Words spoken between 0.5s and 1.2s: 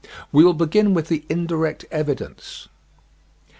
begin with